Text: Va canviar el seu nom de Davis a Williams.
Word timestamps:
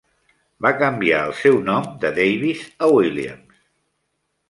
Va 0.65 0.71
canviar 0.79 1.19
el 1.27 1.35
seu 1.43 1.61
nom 1.69 1.87
de 2.07 2.13
Davis 2.23 2.67
a 2.89 2.93
Williams. 2.97 3.65